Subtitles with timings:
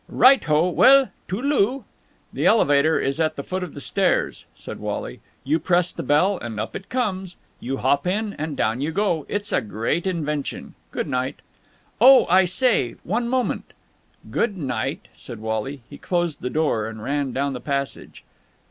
[0.09, 0.67] "Right ho!
[0.67, 1.85] Well, toodle oo!"
[2.33, 5.19] "The elevator is at the foot of the stairs," said Wally.
[5.43, 7.37] "You press the bell and up it comes.
[7.59, 9.27] You hop in and down you go!
[9.29, 10.73] It's a great invention!
[10.89, 11.35] Good night!"
[12.01, 12.95] "Oh, I say.
[13.03, 13.73] One moment...."
[14.31, 15.83] "Good night!" said Wally.
[15.87, 18.23] He closed the door, and ran down the passage.